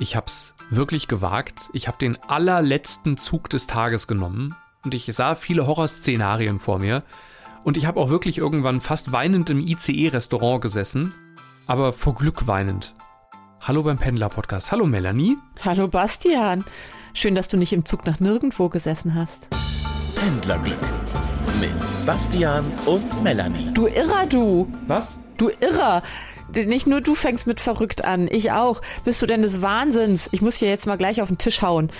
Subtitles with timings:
[0.00, 1.70] Ich hab's wirklich gewagt.
[1.72, 7.04] Ich habe den allerletzten Zug des Tages genommen und ich sah viele Horrorszenarien vor mir.
[7.62, 11.14] Und ich habe auch wirklich irgendwann fast weinend im ICE-Restaurant gesessen,
[11.66, 12.94] aber vor Glück weinend.
[13.60, 14.72] Hallo beim Pendler-Podcast.
[14.72, 15.38] Hallo Melanie.
[15.64, 16.64] Hallo Bastian.
[17.14, 19.48] Schön, dass du nicht im Zug nach nirgendwo gesessen hast.
[20.16, 20.76] Pendlerglück
[21.60, 21.70] mit
[22.04, 23.70] Bastian und Melanie.
[23.72, 24.70] Du Irrer, du.
[24.88, 25.20] Was?
[25.38, 26.02] Du Irrer.
[26.52, 28.80] Nicht nur du fängst mit verrückt an, ich auch.
[29.04, 30.28] Bist du denn des Wahnsinns?
[30.32, 31.90] Ich muss hier jetzt mal gleich auf den Tisch hauen.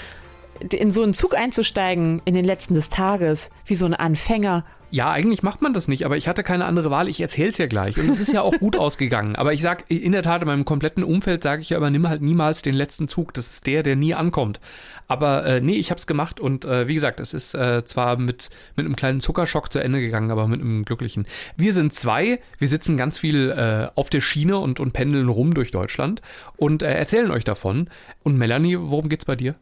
[0.73, 4.65] In so einen Zug einzusteigen in den letzten des Tages, wie so ein Anfänger.
[4.95, 7.09] Ja, eigentlich macht man das nicht, aber ich hatte keine andere Wahl.
[7.09, 7.99] Ich erzähl's ja gleich.
[7.99, 9.35] Und es ist ja auch gut ausgegangen.
[9.35, 12.09] Aber ich sag, in der Tat, in meinem kompletten Umfeld sage ich ja aber, nimm
[12.09, 13.35] halt niemals den letzten Zug.
[13.35, 14.61] Das ist der, der nie ankommt.
[15.09, 18.51] Aber äh, nee, ich hab's gemacht und äh, wie gesagt, es ist äh, zwar mit,
[18.77, 21.27] mit einem kleinen Zuckerschock zu Ende gegangen, aber mit einem glücklichen.
[21.57, 25.55] Wir sind zwei, wir sitzen ganz viel äh, auf der Schiene und, und pendeln rum
[25.55, 26.23] durch Deutschland
[26.57, 27.91] und äh, erzählen euch davon.
[28.23, 29.57] Und Melanie, worum geht's bei dir?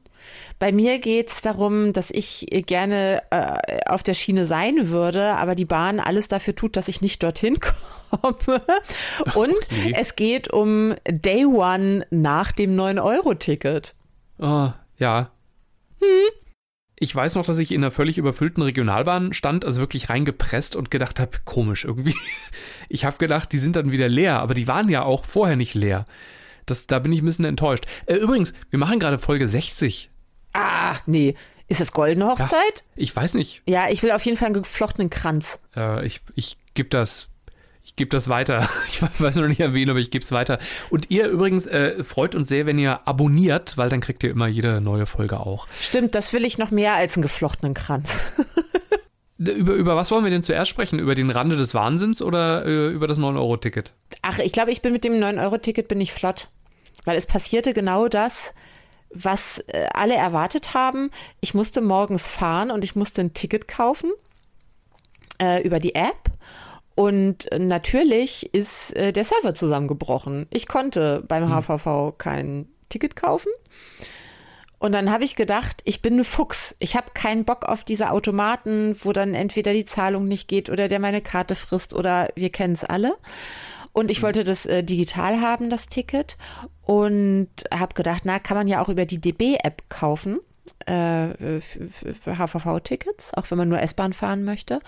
[0.59, 5.55] Bei mir geht es darum, dass ich gerne äh, auf der Schiene sein würde, aber
[5.55, 7.59] die Bahn alles dafür tut, dass ich nicht dorthin
[8.13, 8.63] komme.
[9.35, 9.95] Und okay.
[9.97, 13.95] es geht um Day One nach dem 9-Euro-Ticket.
[14.39, 15.31] Oh, ja.
[16.01, 16.31] Hm.
[16.99, 20.93] Ich weiß noch, dass ich in einer völlig überfüllten Regionalbahn stand, also wirklich reingepresst und
[20.93, 22.15] gedacht habe, komisch irgendwie.
[22.89, 25.73] Ich habe gedacht, die sind dann wieder leer, aber die waren ja auch vorher nicht
[25.73, 26.05] leer.
[26.67, 27.87] Das, da bin ich ein bisschen enttäuscht.
[28.05, 30.12] Äh, übrigens, wir machen gerade Folge 60
[30.53, 31.35] Ah, nee.
[31.69, 32.51] Ist das goldene Hochzeit?
[32.51, 33.63] Ja, ich weiß nicht.
[33.67, 35.59] Ja, ich will auf jeden Fall einen geflochtenen Kranz.
[35.75, 37.29] Äh, ich ich gebe das.
[37.85, 38.69] Ich gebe das weiter.
[38.89, 40.59] Ich weiß noch nicht an wen, aber ich gebe es weiter.
[40.91, 44.47] Und ihr übrigens äh, freut uns sehr, wenn ihr abonniert, weil dann kriegt ihr immer
[44.47, 45.67] jede neue Folge auch.
[45.81, 48.23] Stimmt, das will ich noch mehr als einen geflochtenen Kranz.
[49.39, 50.99] über, über was wollen wir denn zuerst sprechen?
[50.99, 53.93] Über den Rande des Wahnsinns oder äh, über das 9-Euro-Ticket?
[54.23, 56.49] Ach, ich glaube, ich bin mit dem 9-Euro-Ticket bin ich flott.
[57.05, 58.55] Weil es passierte genau das,
[59.15, 61.11] was äh, alle erwartet haben.
[61.41, 64.11] Ich musste morgens fahren und ich musste ein Ticket kaufen
[65.41, 66.31] äh, über die App.
[66.95, 70.47] Und natürlich ist äh, der Server zusammengebrochen.
[70.51, 72.19] Ich konnte beim HVV hm.
[72.19, 73.51] kein Ticket kaufen.
[74.79, 76.75] Und dann habe ich gedacht, ich bin ein Fuchs.
[76.81, 80.89] Ich habe keinen Bock auf diese Automaten, wo dann entweder die Zahlung nicht geht oder
[80.89, 83.17] der meine Karte frisst oder wir kennen es alle.
[83.93, 84.23] Und ich mhm.
[84.25, 86.37] wollte das äh, digital haben, das Ticket.
[86.83, 90.41] Und habe gedacht, na, kann man ja auch über die DB-App kaufen.
[90.87, 91.61] Äh,
[92.25, 94.81] HVV-Tickets, auch wenn man nur S-Bahn fahren möchte.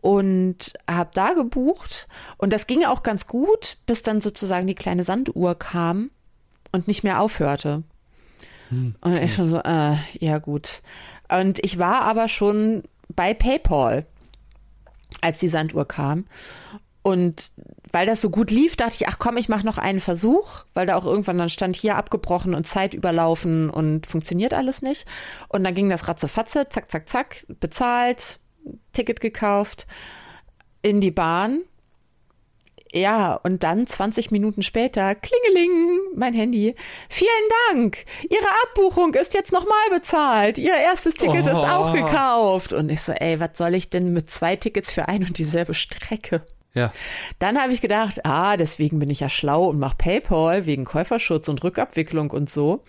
[0.00, 2.08] Und habe da gebucht.
[2.36, 6.10] Und das ging auch ganz gut, bis dann sozusagen die kleine Sanduhr kam
[6.72, 7.82] und nicht mehr aufhörte.
[8.68, 10.82] Hm, und ich schon so, äh, ja gut.
[11.28, 14.06] Und ich war aber schon bei PayPal,
[15.20, 16.26] als die Sanduhr kam.
[17.06, 17.52] Und
[17.92, 20.86] weil das so gut lief, dachte ich, ach komm, ich mache noch einen Versuch, weil
[20.86, 25.06] da auch irgendwann dann stand hier abgebrochen und Zeit überlaufen und funktioniert alles nicht.
[25.48, 28.40] Und dann ging das ratzefatze, zack, zack, zack, bezahlt,
[28.92, 29.86] Ticket gekauft,
[30.82, 31.60] in die Bahn.
[32.92, 36.74] Ja, und dann 20 Minuten später, klingeling, mein Handy.
[37.08, 37.30] Vielen
[37.70, 40.58] Dank, Ihre Abbuchung ist jetzt nochmal bezahlt.
[40.58, 41.50] Ihr erstes Ticket oh.
[41.50, 42.72] ist auch gekauft.
[42.72, 45.74] Und ich so, ey, was soll ich denn mit zwei Tickets für ein und dieselbe
[45.74, 46.44] Strecke?
[46.76, 46.92] Ja.
[47.38, 51.48] Dann habe ich gedacht, ah, deswegen bin ich ja schlau und mache PayPal wegen Käuferschutz
[51.48, 52.84] und Rückabwicklung und so.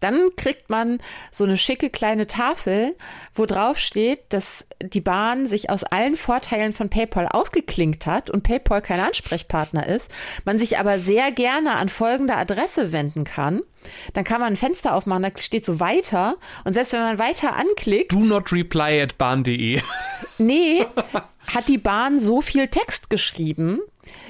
[0.00, 0.98] Dann kriegt man
[1.30, 2.96] so eine schicke kleine Tafel,
[3.34, 8.42] wo drauf steht, dass die Bahn sich aus allen Vorteilen von PayPal ausgeklinkt hat und
[8.42, 10.10] PayPal kein Ansprechpartner ist,
[10.46, 13.60] man sich aber sehr gerne an folgende Adresse wenden kann.
[14.14, 17.54] Dann kann man ein Fenster aufmachen, da steht so weiter und selbst wenn man weiter
[17.54, 18.12] anklickt.
[18.12, 19.82] Do not reply at bahn.de.
[20.40, 20.86] Nee,
[21.46, 23.80] hat die Bahn so viel Text geschrieben,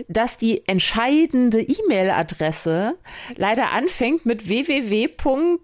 [0.09, 2.97] dass die entscheidende E-Mail-Adresse
[3.37, 5.59] leider anfängt mit www.bahn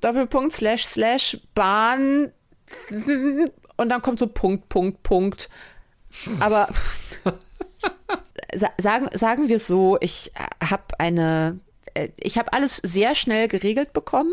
[3.77, 5.51] und dann kommt so Punkt, Punkt, Punkt.
[6.39, 6.69] Aber
[8.79, 10.31] sagen, sagen wir so, ich
[10.63, 11.59] habe eine,
[11.95, 14.33] äh, ich habe alles sehr schnell geregelt bekommen.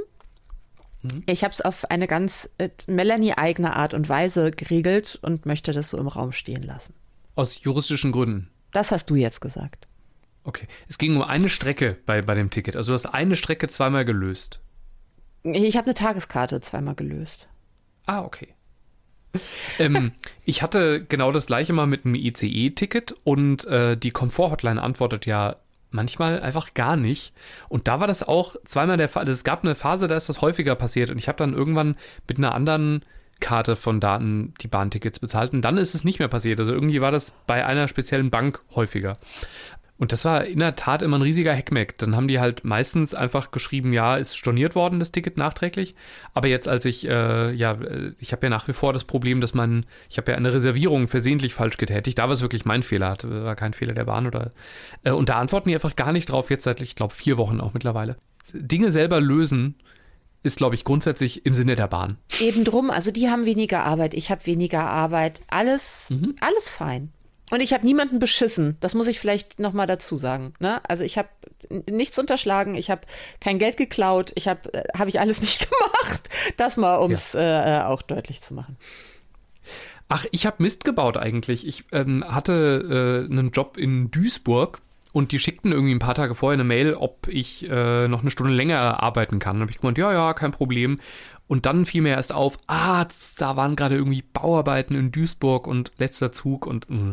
[1.03, 1.23] Mhm.
[1.25, 5.89] Ich habe es auf eine ganz äh, Melanie-eigene Art und Weise geregelt und möchte das
[5.89, 6.93] so im Raum stehen lassen.
[7.35, 8.49] Aus juristischen Gründen.
[8.71, 9.87] Das hast du jetzt gesagt.
[10.43, 10.67] Okay.
[10.87, 12.75] Es ging um eine Strecke bei, bei dem Ticket.
[12.75, 14.59] Also du hast eine Strecke zweimal gelöst.
[15.43, 17.49] Ich habe eine Tageskarte zweimal gelöst.
[18.05, 18.53] Ah, okay.
[19.79, 20.11] ähm,
[20.45, 25.55] ich hatte genau das gleiche mal mit einem ICE-Ticket und äh, die Komfort-Hotline antwortet ja
[25.93, 27.33] manchmal einfach gar nicht.
[27.69, 29.21] Und da war das auch zweimal der Fall.
[29.21, 31.95] Also es gab eine Phase, da ist das häufiger passiert und ich habe dann irgendwann
[32.27, 33.03] mit einer anderen
[33.39, 36.59] Karte von Daten die Bahntickets bezahlt und dann ist es nicht mehr passiert.
[36.59, 39.17] Also irgendwie war das bei einer speziellen Bank häufiger.
[40.03, 41.97] Und das war in der Tat immer ein riesiger Heckmeck.
[41.97, 45.95] Dann haben die halt meistens einfach geschrieben, ja, ist storniert worden, das Ticket nachträglich.
[46.33, 47.77] Aber jetzt, als ich, äh, ja,
[48.19, 51.07] ich habe ja nach wie vor das Problem, dass man, ich habe ja eine Reservierung
[51.07, 52.19] versehentlich falsch getätigt.
[52.19, 54.51] Da war es wirklich mein Fehler, war kein Fehler der Bahn oder.
[55.05, 57.61] Äh, und da antworten die einfach gar nicht drauf, jetzt seit, ich glaube, vier Wochen
[57.61, 58.17] auch mittlerweile.
[58.53, 59.75] Dinge selber lösen
[60.43, 62.17] ist, glaube ich, grundsätzlich im Sinne der Bahn.
[62.41, 65.39] Eben drum, also die haben weniger Arbeit, ich habe weniger Arbeit.
[65.47, 66.35] Alles, mhm.
[66.41, 67.13] alles fein.
[67.51, 68.77] Und ich habe niemanden beschissen.
[68.79, 70.53] Das muss ich vielleicht noch mal dazu sagen.
[70.59, 70.81] Ne?
[70.89, 71.29] Also ich habe
[71.89, 72.75] nichts unterschlagen.
[72.75, 73.01] Ich habe
[73.39, 74.31] kein Geld geklaut.
[74.35, 76.29] Ich habe äh, habe ich alles nicht gemacht.
[76.57, 77.81] Das mal, um es ja.
[77.81, 78.77] äh, auch deutlich zu machen.
[80.09, 81.67] Ach, ich habe Mist gebaut eigentlich.
[81.67, 84.81] Ich ähm, hatte äh, einen Job in Duisburg
[85.13, 88.31] und die schickten irgendwie ein paar Tage vorher eine Mail, ob ich äh, noch eine
[88.31, 89.57] Stunde länger arbeiten kann.
[89.57, 90.97] Da habe ich gemeint, ja, ja, kein Problem.
[91.47, 93.05] Und dann fiel mir erst auf, ah,
[93.37, 96.89] da waren gerade irgendwie Bauarbeiten in Duisburg und letzter Zug und.
[96.89, 97.11] Mm.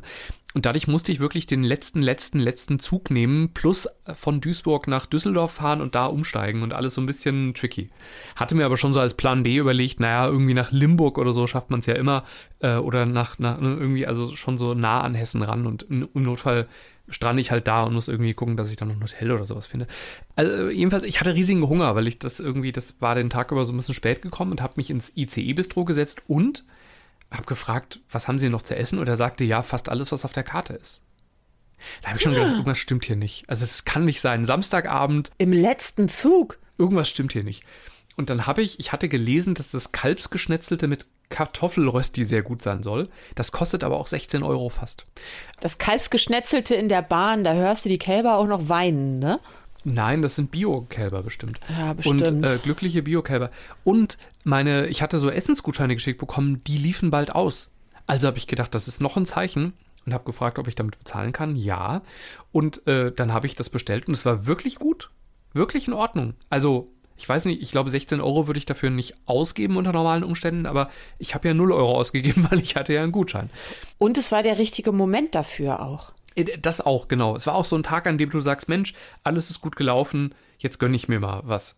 [0.52, 5.06] Und dadurch musste ich wirklich den letzten, letzten, letzten Zug nehmen, plus von Duisburg nach
[5.06, 7.90] Düsseldorf fahren und da umsteigen und alles so ein bisschen tricky.
[8.34, 11.46] Hatte mir aber schon so als Plan B überlegt, naja, irgendwie nach Limburg oder so
[11.46, 12.24] schafft man es ja immer,
[12.58, 16.08] äh, oder nach, nach ne, irgendwie, also schon so nah an Hessen ran und im
[16.14, 16.66] Notfall
[17.10, 19.44] strande ich halt da und muss irgendwie gucken, dass ich dann noch ein Hotel oder
[19.44, 19.86] sowas finde.
[20.36, 23.64] Also jedenfalls, ich hatte riesigen Hunger, weil ich das irgendwie, das war den Tag über
[23.66, 26.64] so ein bisschen spät gekommen und habe mich ins ICE-Bistro gesetzt und
[27.30, 28.98] habe gefragt, was haben Sie noch zu essen?
[28.98, 31.02] Und er sagte, ja, fast alles, was auf der Karte ist.
[32.02, 33.48] Da habe ich schon gedacht, irgendwas stimmt hier nicht.
[33.48, 34.44] Also es kann nicht sein.
[34.44, 35.30] Samstagabend.
[35.38, 36.58] Im letzten Zug.
[36.76, 37.64] Irgendwas stimmt hier nicht.
[38.16, 42.82] Und dann habe ich, ich hatte gelesen, dass das Kalbsgeschnetzelte mit Kartoffelrösti sehr gut sein
[42.82, 43.08] soll.
[43.34, 45.06] Das kostet aber auch 16 Euro fast.
[45.60, 49.40] Das Kalbsgeschnetzelte in der Bahn, da hörst du die Kälber auch noch weinen, ne?
[49.84, 51.58] Nein, das sind Bio-Kälber bestimmt.
[51.78, 52.22] Ja, bestimmt.
[52.22, 53.50] Und äh, glückliche Bio-Kälber.
[53.82, 57.70] Und meine, ich hatte so Essensgutscheine geschickt bekommen, die liefen bald aus.
[58.06, 59.72] Also habe ich gedacht, das ist noch ein Zeichen
[60.04, 61.56] und habe gefragt, ob ich damit bezahlen kann.
[61.56, 62.02] Ja.
[62.52, 65.10] Und äh, dann habe ich das bestellt und es war wirklich gut.
[65.52, 66.34] Wirklich in Ordnung.
[66.50, 70.24] Also ich weiß nicht, ich glaube 16 Euro würde ich dafür nicht ausgeben unter normalen
[70.24, 73.50] Umständen, aber ich habe ja 0 Euro ausgegeben, weil ich hatte ja einen Gutschein.
[73.98, 76.12] Und es war der richtige Moment dafür auch.
[76.34, 77.36] Äh, das auch, genau.
[77.36, 80.34] Es war auch so ein Tag, an dem du sagst, Mensch, alles ist gut gelaufen,
[80.58, 81.76] jetzt gönne ich mir mal was.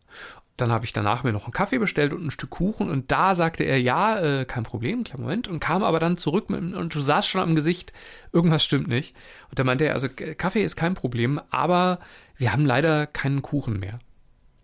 [0.56, 3.34] Dann habe ich danach mir noch einen Kaffee bestellt und ein Stück Kuchen und da
[3.34, 6.94] sagte er, ja, äh, kein Problem, klar Moment, und kam aber dann zurück mit, und
[6.94, 7.92] du sahst schon am Gesicht,
[8.32, 9.16] irgendwas stimmt nicht.
[9.50, 11.98] Und da meinte er, also Kaffee ist kein Problem, aber
[12.36, 13.98] wir haben leider keinen Kuchen mehr.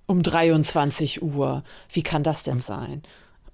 [0.08, 1.62] Um 23 Uhr.
[1.90, 3.02] Wie kann das denn sein?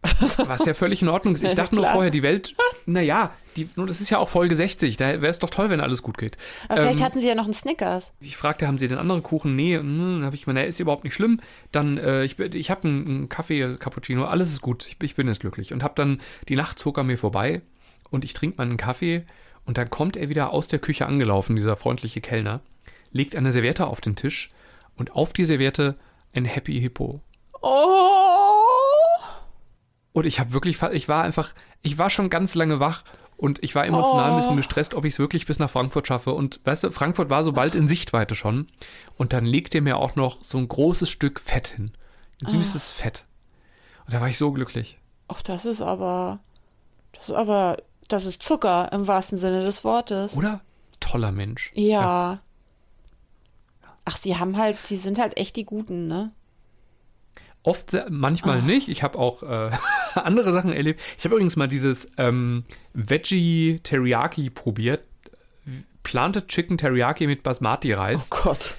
[0.37, 1.43] Was ja völlig in Ordnung ist.
[1.43, 2.55] Ich dachte nur vorher, die Welt,
[2.87, 4.97] naja, die, das ist ja auch Folge 60.
[4.97, 6.37] Da wäre es doch toll, wenn alles gut geht.
[6.69, 8.13] Aber vielleicht ähm, hatten sie ja noch einen Snickers.
[8.21, 9.57] Ich fragte, haben sie den anderen Kuchen?
[9.57, 11.41] Nee, hm, habe ich mir, naja, ist überhaupt nicht schlimm.
[11.73, 14.87] Dann, äh, ich, ich habe einen, einen, Kaffee, Cappuccino, alles ist gut.
[14.87, 15.73] Ich, ich bin jetzt glücklich.
[15.73, 17.63] Und habe dann, die Nacht zog er mir vorbei
[18.11, 19.25] und ich trinke meinen Kaffee
[19.65, 22.61] und dann kommt er wieder aus der Küche angelaufen, dieser freundliche Kellner,
[23.13, 24.51] legt eine Serviette auf den Tisch
[24.97, 25.97] und auf die Serviette
[26.35, 27.21] ein Happy Hippo.
[27.63, 28.65] Oh!
[30.13, 33.05] Und ich habe wirklich, ich war einfach, ich war schon ganz lange wach
[33.37, 34.33] und ich war emotional oh.
[34.33, 34.57] ein bisschen oh.
[34.57, 36.33] gestresst, ob ich es wirklich bis nach Frankfurt schaffe.
[36.33, 38.69] Und weißt du, Frankfurt war so bald in Sichtweite schon.
[39.17, 41.93] Und dann legt er mir auch noch so ein großes Stück Fett hin.
[42.43, 43.03] Süßes oh.
[43.03, 43.25] Fett.
[44.07, 44.99] Und da war ich so glücklich.
[45.29, 46.41] Ach, das ist aber,
[47.13, 47.79] das ist aber,
[48.09, 50.37] das ist Zucker im wahrsten Sinne des Wortes.
[50.37, 50.61] Oder?
[51.01, 51.73] Toller Mensch.
[51.75, 51.83] ja.
[52.01, 52.41] ja.
[54.05, 56.33] Ach, sie haben halt, sie sind halt echt die Guten, ne?
[57.63, 58.67] Oft, manchmal oh.
[58.67, 58.89] nicht.
[58.89, 59.71] Ich habe auch äh,
[60.15, 61.01] andere Sachen erlebt.
[61.19, 65.07] Ich habe übrigens mal dieses ähm, Veggie Teriyaki probiert.
[66.03, 68.31] Planted Chicken Teriyaki mit Basmati-Reis.
[68.31, 68.77] Oh Gott.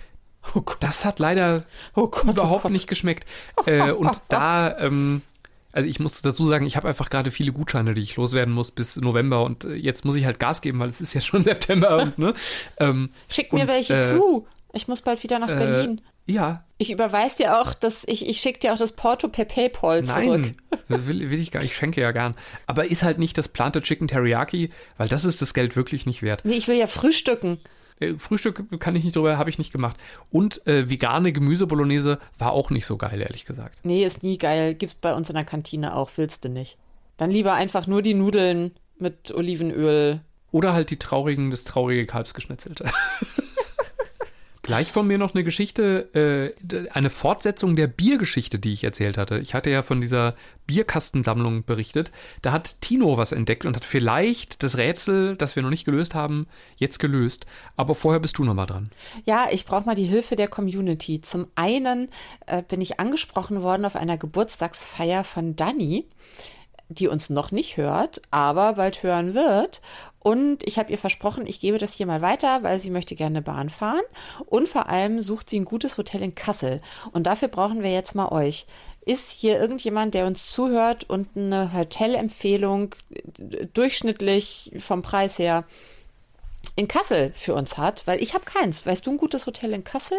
[0.53, 0.77] Oh Gott.
[0.79, 1.63] Das hat leider
[1.95, 3.25] oh Gott, oh überhaupt oh nicht geschmeckt.
[3.65, 5.23] Äh, und da, ähm,
[5.71, 8.69] also ich muss dazu sagen, ich habe einfach gerade viele Gutscheine, die ich loswerden muss
[8.69, 11.43] bis November und äh, jetzt muss ich halt Gas geben, weil es ist ja schon
[11.43, 11.97] September.
[11.97, 12.35] Und, ne,
[12.77, 14.47] ähm, Schick mir und, welche äh, zu.
[14.75, 16.01] Ich muss bald wieder nach äh, Berlin.
[16.25, 16.65] Ja.
[16.77, 20.25] Ich überweise dir auch, dass ich, ich schicke dir auch das Porto per PayPal zurück.
[20.25, 20.57] Nein,
[20.89, 22.35] das will, will ich gar nicht, ich schenke ja gern.
[22.67, 26.21] Aber ist halt nicht das plante Chicken Teriyaki, weil das ist das Geld wirklich nicht
[26.21, 26.41] wert.
[26.43, 27.59] Nee, ich will ja frühstücken.
[27.99, 29.97] Äh, Frühstück kann ich nicht drüber, habe ich nicht gemacht.
[30.29, 33.79] Und äh, vegane Gemüsebolognese war auch nicht so geil, ehrlich gesagt.
[33.83, 34.73] Nee, ist nie geil.
[34.73, 36.77] Gibt's bei uns in der Kantine auch, willst du nicht.
[37.17, 40.21] Dann lieber einfach nur die Nudeln mit Olivenöl.
[40.51, 42.85] Oder halt die traurigen, das traurige Kalbsgeschnetzelte.
[44.65, 49.37] Gleich von mir noch eine Geschichte, äh, eine Fortsetzung der Biergeschichte, die ich erzählt hatte.
[49.37, 50.33] Ich hatte ja von dieser
[50.65, 52.11] Bierkastensammlung berichtet.
[52.41, 56.15] Da hat Tino was entdeckt und hat vielleicht das Rätsel, das wir noch nicht gelöst
[56.15, 57.45] haben, jetzt gelöst.
[57.75, 58.89] Aber vorher bist du noch mal dran.
[59.25, 61.21] Ja, ich brauche mal die Hilfe der Community.
[61.21, 62.09] Zum einen
[62.47, 66.07] äh, bin ich angesprochen worden auf einer Geburtstagsfeier von Dani
[66.89, 69.81] die uns noch nicht hört, aber bald hören wird.
[70.19, 73.41] Und ich habe ihr versprochen, ich gebe das hier mal weiter, weil sie möchte gerne
[73.41, 74.01] Bahn fahren.
[74.47, 76.81] Und vor allem sucht sie ein gutes Hotel in Kassel.
[77.11, 78.65] Und dafür brauchen wir jetzt mal euch.
[79.05, 85.63] Ist hier irgendjemand, der uns zuhört und eine Hotelempfehlung äh, durchschnittlich vom Preis her
[86.75, 88.07] in Kassel für uns hat?
[88.07, 88.83] Weil ich habe keins.
[88.83, 90.17] Weißt du ein gutes Hotel in Kassel?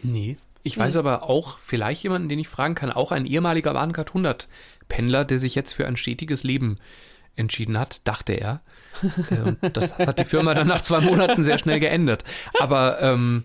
[0.00, 0.36] Nee.
[0.68, 4.48] Ich weiß aber auch vielleicht jemanden, den ich fragen kann, auch ein ehemaliger Bahncard 100
[4.88, 6.78] Pendler, der sich jetzt für ein stetiges Leben
[7.36, 8.60] entschieden hat, dachte er.
[9.30, 12.24] Äh, und das hat die Firma dann nach zwei Monaten sehr schnell geändert.
[12.58, 13.44] Aber ähm,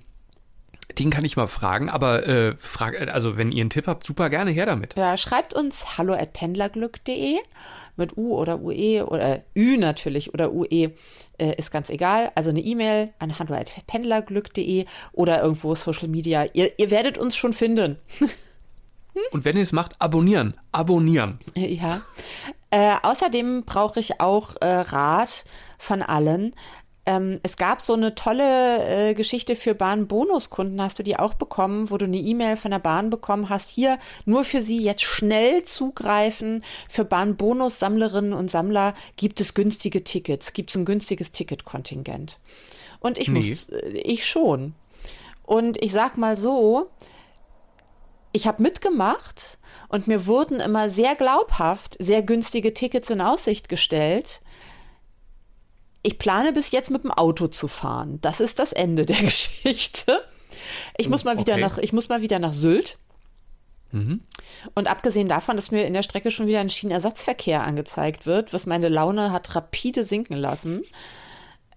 [0.99, 1.89] den kann ich mal fragen.
[1.89, 4.95] Aber äh, frag, also wenn ihr einen Tipp habt, super gerne her damit.
[4.95, 7.37] Ja, schreibt uns hallo at pendlerglück.de
[7.95, 10.91] mit U oder UE oder Ü natürlich oder UE
[11.37, 12.31] äh, ist ganz egal.
[12.35, 16.45] Also eine E-Mail an hallo at pendlerglück.de oder irgendwo Social Media.
[16.53, 17.97] Ihr, ihr werdet uns schon finden.
[19.31, 20.55] Und wenn ihr es macht, abonnieren.
[20.71, 21.39] Abonnieren.
[21.55, 22.01] Ja.
[22.71, 25.45] Äh, außerdem brauche ich auch äh, Rat
[25.77, 26.55] von allen.
[27.05, 31.89] Ähm, es gab so eine tolle äh, Geschichte für Bahn-Bonuskunden, hast du die auch bekommen,
[31.89, 33.69] wo du eine E-Mail von der Bahn bekommen hast.
[33.69, 36.63] Hier nur für sie jetzt schnell zugreifen.
[36.87, 42.39] Für Bahn-Bonus-Sammlerinnen und Sammler gibt es günstige Tickets, gibt es ein günstiges Ticketkontingent.
[43.01, 43.49] Und ich nee.
[43.49, 44.73] muss, äh, ich schon.
[45.43, 46.89] Und ich sag mal so,
[48.31, 54.41] ich habe mitgemacht und mir wurden immer sehr glaubhaft sehr günstige Tickets in Aussicht gestellt.
[56.03, 58.19] Ich plane bis jetzt mit dem Auto zu fahren.
[58.21, 60.23] Das ist das Ende der Geschichte.
[60.97, 61.61] Ich muss mal wieder okay.
[61.61, 62.99] nach, ich muss mal wieder nach Sylt.
[63.91, 64.21] Mhm.
[64.75, 68.65] Und abgesehen davon, dass mir in der Strecke schon wieder ein Schienenersatzverkehr angezeigt wird, was
[68.65, 70.83] meine Laune hat rapide sinken lassen,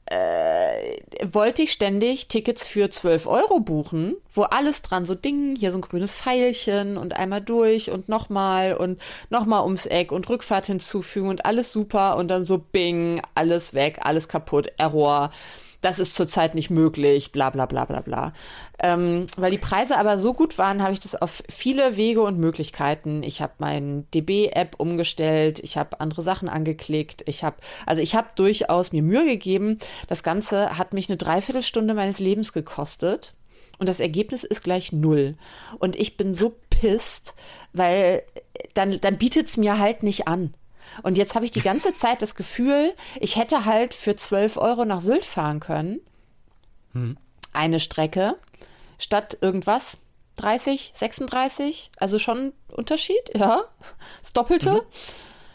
[0.06, 5.72] äh, wollte ich ständig Tickets für 12 Euro buchen, wo alles dran, so Ding, hier
[5.72, 10.66] so ein grünes Pfeilchen und einmal durch und nochmal und nochmal ums Eck und Rückfahrt
[10.66, 15.30] hinzufügen und alles super und dann so Bing, alles weg, alles kaputt, Error
[15.80, 18.32] das ist zurzeit nicht möglich, bla bla bla bla bla.
[18.78, 22.38] Ähm, weil die Preise aber so gut waren, habe ich das auf viele Wege und
[22.38, 23.22] Möglichkeiten.
[23.22, 27.56] Ich habe meine DB-App umgestellt, ich habe andere Sachen angeklickt, ich habe,
[27.86, 29.78] also ich habe durchaus mir Mühe gegeben.
[30.08, 33.34] Das Ganze hat mich eine Dreiviertelstunde meines Lebens gekostet.
[33.78, 35.36] Und das Ergebnis ist gleich null.
[35.78, 37.34] Und ich bin so pisst,
[37.72, 38.22] weil
[38.74, 40.54] dann, dann bietet es mir halt nicht an.
[41.02, 44.84] Und jetzt habe ich die ganze Zeit das Gefühl, ich hätte halt für 12 Euro
[44.84, 46.00] nach Sylt fahren können.
[46.92, 47.16] Hm.
[47.52, 48.36] Eine Strecke
[48.98, 49.98] statt irgendwas.
[50.36, 53.64] 30, 36, also schon Unterschied, ja.
[54.20, 54.72] Das Doppelte.
[54.72, 54.80] Mhm.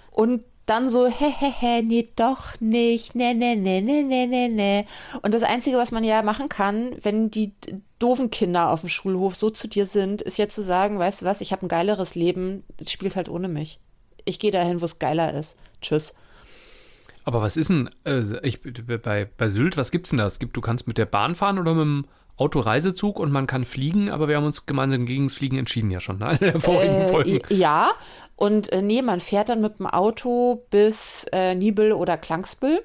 [0.10, 4.86] Und dann so, hä, nee, doch nicht, ne, ne, ne, ne, ne, ne, ne.
[5.22, 7.54] Und das Einzige, was man ja machen kann, wenn die
[8.00, 11.26] doofen Kinder auf dem Schulhof so zu dir sind, ist ja zu sagen, weißt du
[11.26, 13.80] was, ich habe ein geileres Leben, spielt halt ohne mich
[14.26, 15.56] ich gehe dahin, wo es geiler ist.
[15.82, 16.14] Tschüss.
[17.24, 20.26] Aber was ist denn, äh, ich, bei, bei Sylt, was gibt's denn da?
[20.26, 22.06] Es gibt, du kannst mit der Bahn fahren oder mit dem
[22.38, 26.00] Autoreisezug und man kann fliegen, aber wir haben uns gemeinsam gegen das Fliegen entschieden ja
[26.00, 26.32] schon, ne?
[26.32, 27.42] In der vorigen äh, Folge.
[27.50, 27.92] Ja,
[28.36, 32.82] und äh, nee, man fährt dann mit dem Auto bis äh, Nibel oder Klangsbüll.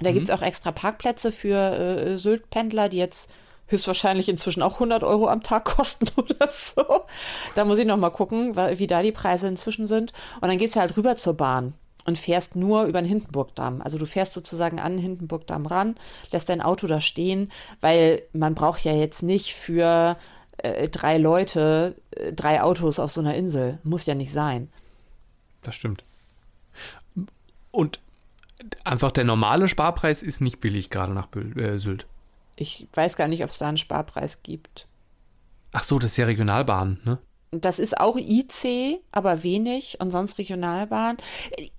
[0.00, 0.14] Da mhm.
[0.14, 3.30] gibt es auch extra Parkplätze für äh, Sylt-Pendler, die jetzt
[3.68, 6.82] höchstwahrscheinlich inzwischen auch 100 Euro am Tag kosten oder so.
[7.54, 10.12] Da muss ich noch mal gucken, wie da die Preise inzwischen sind.
[10.40, 13.82] Und dann gehst du halt rüber zur Bahn und fährst nur über den Hindenburgdamm.
[13.82, 15.94] Also du fährst sozusagen an den Hindenburgdamm ran,
[16.32, 20.16] lässt dein Auto da stehen, weil man braucht ja jetzt nicht für
[20.56, 23.78] äh, drei Leute äh, drei Autos auf so einer Insel.
[23.84, 24.70] Muss ja nicht sein.
[25.62, 26.02] Das stimmt.
[27.70, 28.00] Und
[28.84, 32.06] einfach der normale Sparpreis ist nicht billig, gerade nach äh, Sylt.
[32.60, 34.86] Ich weiß gar nicht, ob es da einen Sparpreis gibt.
[35.72, 37.18] Ach so, das ist ja Regionalbahn, ne?
[37.50, 41.16] Das ist auch IC, aber wenig und sonst Regionalbahn.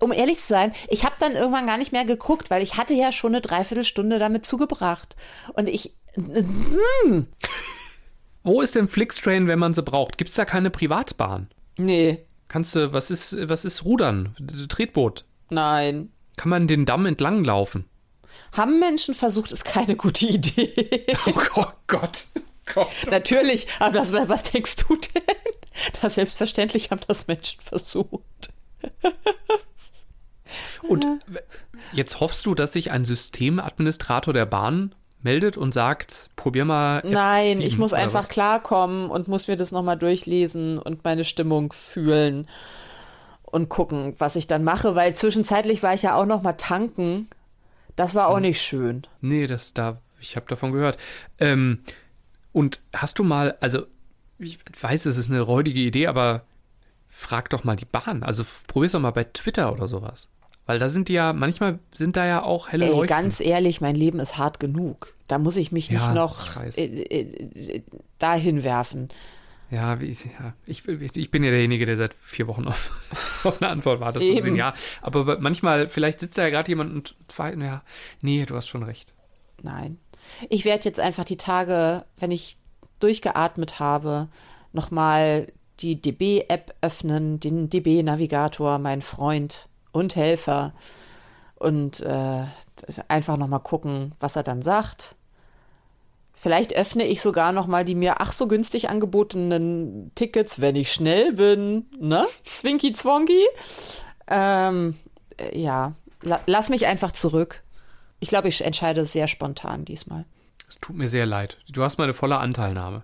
[0.00, 2.94] Um ehrlich zu sein, ich habe dann irgendwann gar nicht mehr geguckt, weil ich hatte
[2.94, 5.14] ja schon eine Dreiviertelstunde damit zugebracht.
[5.54, 5.94] Und ich.
[8.42, 10.18] Wo ist denn Flixtrain, wenn man sie braucht?
[10.18, 11.48] Gibt es da keine Privatbahn?
[11.78, 12.26] Nee.
[12.48, 14.34] Kannst du, was ist, was ist Rudern?
[14.68, 15.24] Tretboot?
[15.50, 16.10] Nein.
[16.36, 17.84] Kann man den Damm entlang laufen?
[18.52, 21.06] Haben Menschen versucht, ist keine gute Idee.
[21.26, 21.76] Oh Gott.
[21.86, 22.18] Gott.
[22.72, 22.88] Gott.
[23.10, 25.22] Natürlich, aber das, was denkst du denn?
[26.02, 28.52] Das selbstverständlich haben das Menschen versucht.
[30.82, 31.06] Und
[31.92, 37.02] jetzt hoffst du, dass sich ein Systemadministrator der Bahn meldet und sagt, probier mal.
[37.04, 38.28] Nein, F7 ich muss einfach was?
[38.28, 42.48] klarkommen und muss mir das nochmal durchlesen und meine Stimmung fühlen
[43.42, 47.28] und gucken, was ich dann mache, weil zwischenzeitlich war ich ja auch nochmal tanken
[48.00, 48.42] das war auch hm.
[48.42, 49.06] nicht schön.
[49.20, 50.96] Nee, das da, ich habe davon gehört.
[51.38, 51.80] Ähm,
[52.52, 53.84] und hast du mal, also
[54.38, 56.44] ich weiß, es ist eine räudige Idee, aber
[57.08, 58.22] frag doch mal die Bahn.
[58.22, 60.30] Also probier's doch mal bei Twitter oder sowas.
[60.64, 63.08] Weil da sind die ja, manchmal sind da ja auch helle Ey, Leuchten.
[63.08, 65.14] ganz ehrlich, mein Leben ist hart genug.
[65.28, 66.78] Da muss ich mich nicht Ja, noch ich weiß.
[66.78, 67.82] äh, äh,
[68.18, 69.10] dahin werfen.
[69.70, 70.26] Ja, ich,
[70.66, 72.90] ich bin ja derjenige, der seit vier Wochen auf,
[73.44, 74.22] auf eine Antwort wartet.
[74.22, 74.42] Eben.
[74.42, 74.56] Sehen.
[74.56, 77.14] Ja, aber manchmal, vielleicht sitzt da ja gerade jemand und
[77.62, 77.82] ja,
[78.22, 79.14] nee, du hast schon recht.
[79.62, 79.98] Nein.
[80.48, 82.56] Ich werde jetzt einfach die Tage, wenn ich
[82.98, 84.28] durchgeatmet habe,
[84.72, 90.74] nochmal die DB-App öffnen, den DB-Navigator, mein Freund und Helfer.
[91.56, 92.44] Und äh,
[93.08, 95.14] einfach nochmal gucken, was er dann sagt.
[96.42, 101.34] Vielleicht öffne ich sogar nochmal die mir ach so günstig angebotenen Tickets, wenn ich schnell
[101.34, 101.84] bin.
[101.98, 102.26] Ne?
[102.44, 103.46] Zwinky Zwonky.
[104.26, 104.96] Ähm,
[105.36, 105.92] äh, ja,
[106.22, 107.62] la lass mich einfach zurück.
[108.20, 110.24] Ich glaube, ich entscheide sehr spontan diesmal.
[110.66, 111.58] Es tut mir sehr leid.
[111.70, 113.02] Du hast meine volle Anteilnahme.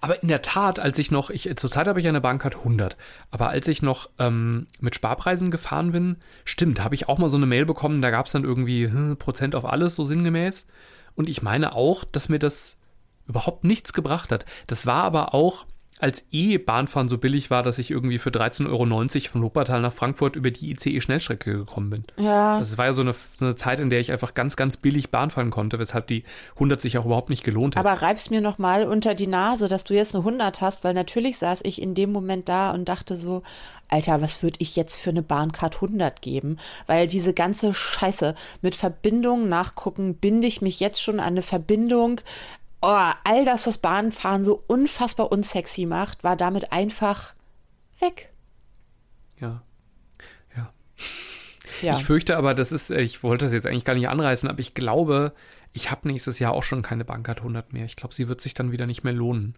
[0.00, 2.96] Aber in der Tat, als ich noch, ich, zurzeit habe ich eine Bahncard 100,
[3.30, 7.36] aber als ich noch ähm, mit Sparpreisen gefahren bin, stimmt, habe ich auch mal so
[7.36, 10.66] eine Mail bekommen, da gab es dann irgendwie hm, Prozent auf alles, so sinngemäß.
[11.18, 12.78] Und ich meine auch, dass mir das
[13.26, 14.44] überhaupt nichts gebracht hat.
[14.68, 15.66] Das war aber auch,
[16.00, 19.92] als eh Bahnfahren so billig war, dass ich irgendwie für 13,90 Euro von Wuppertal nach
[19.92, 22.02] Frankfurt über die ICE-Schnellstrecke gekommen bin.
[22.16, 22.56] Ja.
[22.56, 24.76] Also es war ja so eine, so eine Zeit, in der ich einfach ganz, ganz
[24.76, 26.24] billig Bahn fahren konnte, weshalb die
[26.54, 27.84] 100 sich auch überhaupt nicht gelohnt hat.
[27.84, 30.94] Aber reib's mir noch mal unter die Nase, dass du jetzt eine 100 hast, weil
[30.94, 33.42] natürlich saß ich in dem Moment da und dachte so,
[33.88, 36.58] Alter, was würde ich jetzt für eine Bahncard 100 geben?
[36.86, 42.20] Weil diese ganze Scheiße mit Verbindungen nachgucken, binde ich mich jetzt schon an eine Verbindung.
[42.80, 47.34] Oh, all das, was Bahnfahren so unfassbar unsexy macht, war damit einfach
[47.98, 48.32] weg.
[49.40, 49.62] ja.
[50.56, 50.72] Ja.
[51.82, 51.92] Ja.
[51.92, 54.58] Ich fürchte aber, das ist, äh, ich wollte das jetzt eigentlich gar nicht anreißen, aber
[54.60, 55.32] ich glaube,
[55.72, 57.84] ich habe nächstes Jahr auch schon keine Bahncard 100 mehr.
[57.84, 59.54] Ich glaube, sie wird sich dann wieder nicht mehr lohnen.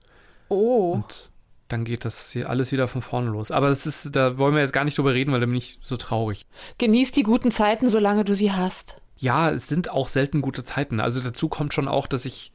[0.48, 0.92] oh.
[0.92, 1.30] Und
[1.68, 3.52] dann geht das hier alles wieder von vorne los.
[3.52, 5.78] Aber das ist, da wollen wir jetzt gar nicht drüber reden, weil da bin ich
[5.82, 6.44] so traurig.
[6.78, 9.00] Genieß die guten Zeiten, solange du sie hast.
[9.16, 10.98] Ja, es sind auch selten gute Zeiten.
[10.98, 12.52] Also dazu kommt schon auch, dass ich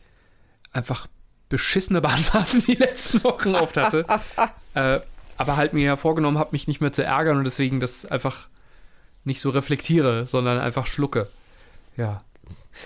[0.76, 1.08] einfach
[1.50, 4.06] beschissene Bahnfahrten die letzten Wochen oft hatte.
[4.74, 5.00] äh,
[5.38, 8.48] aber halt mir ja vorgenommen habe, mich nicht mehr zu ärgern und deswegen das einfach
[9.26, 11.30] nicht so reflektiere, sondern einfach schlucke.
[11.98, 12.24] Ja.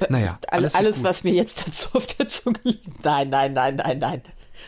[0.08, 3.04] Naja, Alles, alles, alles was mir jetzt dazu auf der Zunge liegt.
[3.04, 4.22] Nein, nein, nein, nein, nein.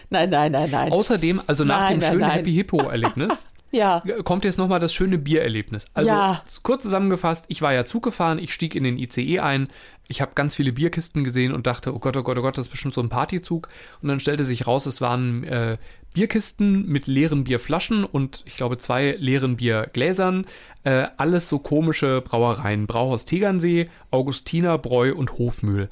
[0.10, 0.92] Nein, nein, nein, nein.
[0.92, 2.32] Außerdem, also nach Nein, dem nein, schönen nein.
[2.32, 4.02] Happy Hippo-Erlebnis, ja.
[4.24, 5.86] kommt jetzt nochmal das schöne Biererlebnis.
[5.94, 6.44] Also Ja.
[6.64, 9.70] kurz zusammengefasst, ich war ja Zug gefahren, ich stieg in den ICE ein,
[10.12, 12.66] ich habe ganz viele Bierkisten gesehen und dachte, oh Gott, oh Gott, oh Gott, das
[12.66, 13.70] ist bestimmt so ein Partyzug.
[14.02, 15.78] Und dann stellte sich raus, es waren äh,
[16.14, 20.46] Bierkisten mit leeren Bierflaschen und ich glaube zwei leeren Biergläsern.
[20.84, 22.88] Äh, alles so komische Brauereien.
[22.88, 25.88] Brauhaus Tegernsee, Augustiner, Bräu und Hofmühl.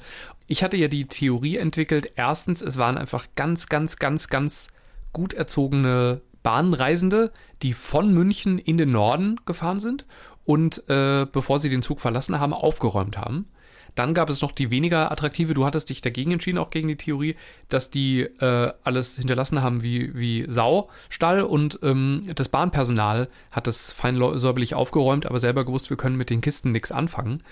[0.46, 4.68] Ich hatte ja die Theorie entwickelt, erstens, es waren einfach ganz, ganz, ganz, ganz
[5.12, 10.04] gut erzogene Bahnreisende, die von München in den Norden gefahren sind
[10.44, 13.46] und äh, bevor sie den Zug verlassen haben, aufgeräumt haben.
[13.94, 16.96] Dann gab es noch die weniger attraktive, du hattest dich dagegen entschieden, auch gegen die
[16.96, 17.36] Theorie,
[17.68, 23.92] dass die äh, alles hinterlassen haben wie, wie Saustall und ähm, das Bahnpersonal hat das
[23.92, 27.42] fein säuberlich aufgeräumt, aber selber gewusst, wir können mit den Kisten nichts anfangen.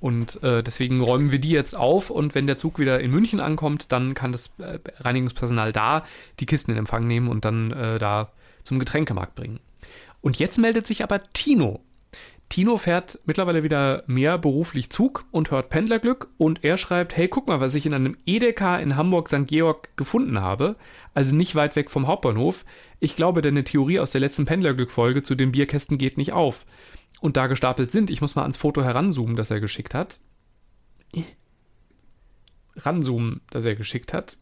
[0.00, 3.40] Und äh, deswegen räumen wir die jetzt auf und wenn der Zug wieder in München
[3.40, 6.04] ankommt, dann kann das äh, Reinigungspersonal da
[6.38, 8.30] die Kisten in Empfang nehmen und dann äh, da
[8.62, 9.58] zum Getränkemarkt bringen.
[10.20, 11.80] Und jetzt meldet sich aber Tino.
[12.48, 17.46] Tino fährt mittlerweile wieder mehr beruflich Zug und hört Pendlerglück und er schreibt, hey, guck
[17.46, 19.46] mal, was ich in einem Edeka in Hamburg St.
[19.46, 20.76] Georg gefunden habe,
[21.12, 22.64] also nicht weit weg vom Hauptbahnhof.
[23.00, 26.64] Ich glaube, deine Theorie aus der letzten Pendlerglück-Folge zu den Bierkästen geht nicht auf.
[27.20, 30.18] Und da gestapelt sind, ich muss mal ans Foto heranzoomen, das er geschickt hat.
[32.76, 34.36] Ranzoomen, das er geschickt hat.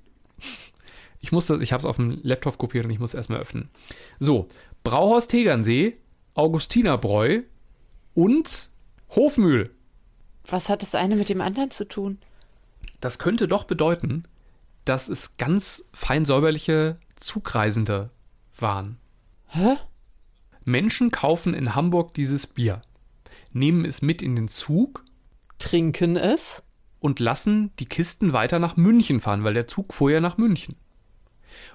[1.19, 3.71] Ich musste, ich habe es auf dem Laptop kopiert und ich muss erstmal öffnen.
[4.21, 4.49] So,
[4.85, 5.97] Brauhaus Tegernsee,
[6.35, 7.43] Augustinerbräu
[8.17, 8.71] und
[9.11, 9.71] Hofmühl.
[10.49, 12.19] Was hat das eine mit dem anderen zu tun?
[13.01, 14.25] Das könnte doch bedeuten,
[14.85, 18.11] dass es ganz fein säuberliche Zugreisende
[18.59, 18.99] waren.
[19.49, 19.77] Hä?
[20.65, 22.83] Menschen kaufen in Hamburg dieses Bier,
[23.53, 25.05] nehmen es mit in den Zug
[25.59, 26.63] Trinken es?
[26.99, 30.75] und lassen die Kisten weiter nach München fahren, weil der Zug fuhr ja nach München.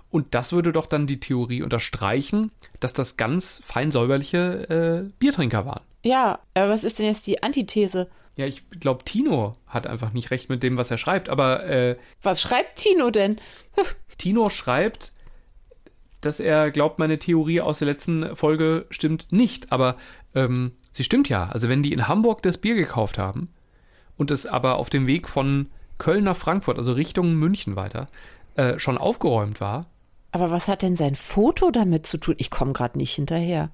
[0.09, 5.65] Und das würde doch dann die Theorie unterstreichen, dass das ganz fein säuberliche äh, Biertrinker
[5.65, 5.83] waren.
[6.03, 8.09] Ja, aber was ist denn jetzt die Antithese?
[8.35, 11.29] Ja, ich glaube, Tino hat einfach nicht recht mit dem, was er schreibt.
[11.29, 13.37] Aber äh, Was schreibt Tino denn?
[14.17, 15.13] Tino schreibt,
[16.21, 19.71] dass er glaubt, meine Theorie aus der letzten Folge stimmt nicht.
[19.71, 19.95] Aber
[20.33, 21.49] ähm, sie stimmt ja.
[21.49, 23.49] Also wenn die in Hamburg das Bier gekauft haben
[24.17, 28.07] und es aber auf dem Weg von Köln nach Frankfurt, also Richtung München weiter,
[28.55, 29.87] äh, schon aufgeräumt war,
[30.31, 32.35] Aber was hat denn sein Foto damit zu tun?
[32.37, 33.69] Ich komme gerade nicht hinterher.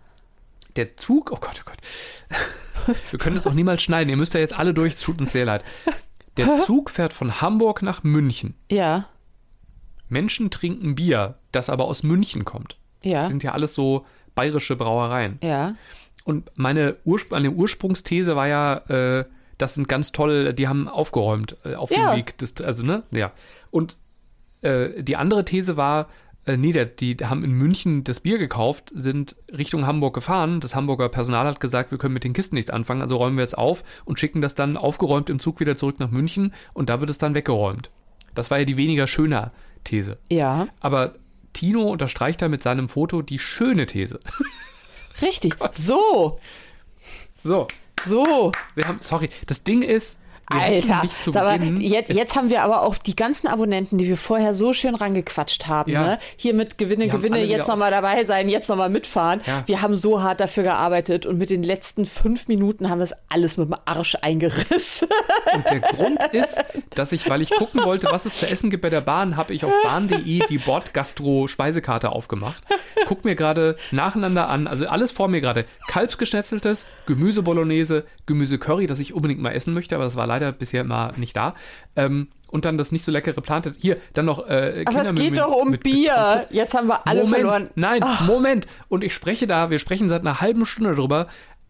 [0.77, 2.95] Der Zug, oh Gott, oh Gott.
[3.11, 4.09] Wir können das auch niemals schneiden.
[4.09, 5.63] Ihr müsst ja jetzt alle durch, es tut uns sehr leid.
[6.37, 8.53] Der Zug fährt von Hamburg nach München.
[8.71, 9.09] Ja,
[10.09, 12.77] Menschen trinken Bier, das aber aus München kommt.
[13.03, 13.21] Ja.
[13.23, 15.37] Das sind ja alles so bayerische Brauereien.
[15.41, 15.75] ja.
[16.23, 19.25] Und meine, Urspr meine Ursprungsthese war ja, äh,
[19.57, 22.11] das sind ganz toll, die haben aufgeräumt äh, auf Ja.
[22.11, 22.37] dem Weg.
[22.37, 23.03] Des, also, ne?
[23.11, 23.31] Ja.
[23.71, 23.97] Und
[24.61, 26.09] äh, die andere These war,
[26.47, 30.59] äh, nee, der, die haben in München das Bier gekauft, sind Richtung Hamburg gefahren.
[30.59, 33.43] Das Hamburger Personal hat gesagt, wir können mit den Kisten nichts anfangen, also räumen wir
[33.43, 36.99] jetzt auf und schicken das dann aufgeräumt im Zug wieder zurück nach München und da
[37.01, 37.91] wird es dann weggeräumt.
[38.33, 39.51] Das war ja die weniger schöner
[39.83, 40.17] These.
[40.29, 41.15] Ja, Aber
[41.53, 44.19] Tino unterstreicht da mit seinem Foto die schöne These.
[45.21, 45.55] richtig.
[45.73, 46.39] So,
[47.43, 47.67] So,
[48.03, 48.51] so.
[48.75, 50.17] wir haben, sorry, das Ding ist,
[50.49, 51.01] wir Alter,
[51.57, 54.95] Beginn, jetzt, jetzt haben wir aber auch die ganzen Abonnenten, die wir vorher so schön
[54.95, 55.91] rangequatscht haben.
[55.91, 56.01] Ja.
[56.01, 56.19] Ne?
[56.37, 59.41] Hier mit Gewinne, Gewinne, jetzt nochmal dabei sein, jetzt nochmal mitfahren.
[59.45, 59.63] Ja.
[59.65, 63.13] Wir haben so hart dafür gearbeitet und mit den letzten fünf Minuten haben wir es
[63.27, 65.09] alles mit dem Arsch eingerissen.
[65.53, 66.63] Und der Grund ist,
[66.95, 69.53] dass ich, weil ich gucken wollte, was es zu essen gibt bei der Bahn, habe
[69.53, 72.63] ich auf bahn.de die Bordgastro-Speisekarte aufgemacht.
[73.07, 75.65] Guck mir gerade nacheinander an, also alles vor mir gerade.
[75.87, 80.36] Kalbsgeschnetzeltes, Gemüse Bolognese, Gemüse Curry, das ich unbedingt mal essen möchte, aber das war leider
[80.51, 81.55] bisher immer nicht da.
[81.95, 83.77] Ähm, und dann das nicht so leckere Plantet.
[83.79, 86.47] Hier, dann noch äh, Aber es geht doch um Bier.
[86.49, 87.69] Jetzt haben wir alle Moment, verloren.
[87.75, 88.67] Nein, Moment.
[88.87, 91.27] Und ich spreche da, wir sprechen seit einer halben Stunde drüber.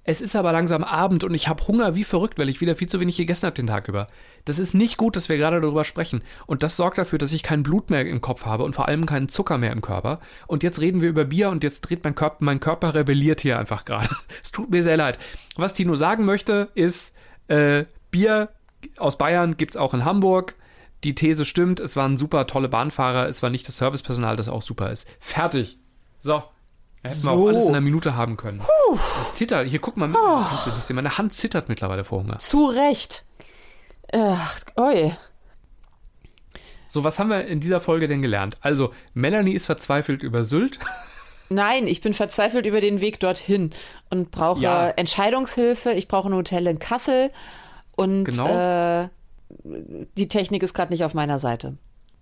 [0.09, 2.87] Es ist aber langsam Abend und ich habe Hunger wie verrückt, weil ich wieder viel
[2.87, 4.07] zu wenig gegessen habe den Tag über.
[4.45, 6.21] Das ist nicht gut, dass wir gerade darüber sprechen.
[6.45, 9.05] Und das sorgt dafür, dass ich kein Blut mehr im Kopf habe und vor allem
[9.05, 10.21] keinen Zucker mehr im Körper.
[10.47, 13.59] Und jetzt reden wir über Bier und jetzt dreht mein Körper, mein Körper rebelliert hier
[13.59, 14.07] einfach gerade.
[14.41, 15.19] Es tut mir sehr leid.
[15.57, 17.13] Was Tino sagen möchte, ist,
[17.49, 18.47] äh, Bier
[18.97, 20.55] aus Bayern gibt es auch in Hamburg.
[21.03, 24.61] Die These stimmt, es waren super tolle Bahnfahrer, es war nicht das Servicepersonal, das auch
[24.63, 25.07] super ist.
[25.19, 25.77] Fertig.
[26.19, 26.43] So.
[27.03, 27.47] Hätten wir auch So.
[27.49, 28.61] alles in einer Minute haben können.
[29.27, 30.95] Ich zitter, hier guck mal, mit, nicht sehen.
[30.95, 32.39] meine Hand zittert mittlerweile vor Hunger.
[32.39, 33.25] Zu Recht.
[34.11, 35.13] Ach, oi.
[36.87, 38.55] So, was haben wir in dieser Folge denn gelernt?
[38.61, 40.79] Also, Melanie ist verzweifelt über Sylt.
[41.49, 43.71] Nein, ich bin verzweifelt über den Weg dorthin
[44.09, 44.87] und brauche Ja.
[44.89, 45.91] Entscheidungshilfe.
[45.91, 47.31] Ich brauche ein Hotel in Kassel
[47.97, 48.47] und Genau.
[48.47, 49.09] äh,
[50.17, 51.77] die Technik ist gerade nicht auf meiner Seite.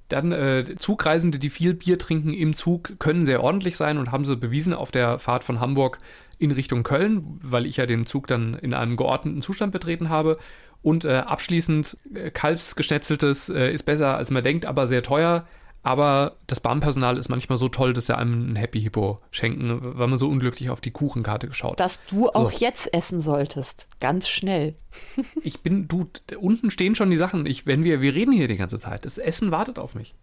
[0.10, 4.24] Dann äh, Zugreisende, die viel Bier trinken im Zug, können sehr ordentlich sein und haben
[4.24, 5.98] sie bewiesen auf der Fahrt von Hamburg
[6.38, 10.38] in Richtung Köln, weil ich ja den Zug dann in einem geordneten Zustand betreten habe.
[10.84, 15.48] Und äh, abschließend, äh, Kalbsgeschnetzeltes äh, ist besser, als man denkt, aber sehr teuer.
[15.86, 20.08] Aber das Bahnpersonal ist manchmal so toll, dass sie einem ein Happy Hippo schenken, weil
[20.08, 21.80] man so unglücklich auf die Kuchenkarte geschaut hat.
[21.80, 23.88] Dass du auch jetzt essen solltest.
[24.00, 24.76] Ganz schnell.
[25.44, 27.46] Ich bin, du, unten stehen schon die Sachen.
[27.46, 29.06] Ich, wenn wir, wir reden hier die ganze Zeit.
[29.06, 30.16] Das Essen wartet auf mich.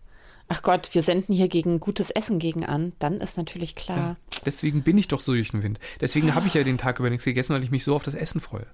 [0.48, 2.92] Ach Gott, wir senden hier gegen gutes Essen gegen an.
[2.98, 4.16] Dann ist natürlich klar.
[4.44, 5.78] Deswegen bin ich doch so durch den Wind.
[6.00, 8.14] Deswegen habe ich ja den Tag über nichts gegessen, weil ich mich so auf das
[8.14, 8.66] Essen freue.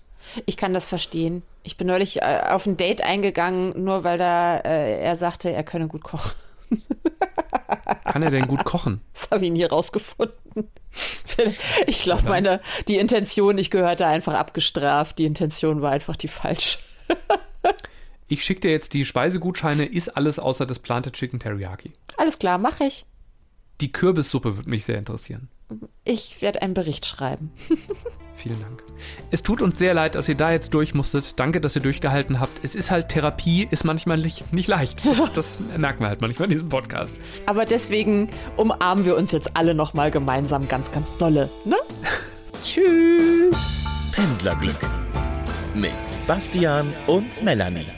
[0.46, 1.42] Ich kann das verstehen.
[1.64, 5.64] Ich bin neulich äh, auf ein Date eingegangen, nur weil da äh, er sagte, er
[5.64, 6.32] könne gut kochen.
[8.04, 9.00] Kann er denn gut kochen?
[9.12, 10.34] Das habe ich nie rausgefunden.
[11.86, 15.18] Ich glaube, meine, die Intention, ich gehörte einfach abgestraft.
[15.20, 16.78] Die Intention war einfach die falsche.
[18.30, 21.92] Ich schicke dir jetzt die Speisegutscheine, ist alles außer das Planted Chicken Teriyaki.
[22.18, 23.06] Alles klar, mache ich.
[23.80, 25.48] Die Kürbissuppe würde mich sehr interessieren.
[26.04, 27.52] Ich werde einen Bericht schreiben.
[28.34, 28.84] Vielen Dank.
[29.30, 31.38] Es tut uns sehr leid, dass ihr da jetzt durch musstet.
[31.40, 32.52] Danke, dass ihr durchgehalten habt.
[32.62, 35.02] Es ist halt, Therapie ist manchmal nicht, nicht leicht.
[35.04, 37.20] Das, das merken wir halt manchmal in diesem Podcast.
[37.46, 41.50] Aber deswegen umarmen wir uns jetzt alle nochmal gemeinsam ganz, ganz dolle.
[41.64, 41.76] Ne?
[42.62, 43.56] Tschüss.
[44.12, 44.80] Pendlerglück
[45.74, 45.92] mit
[46.26, 47.97] Bastian und Melanie.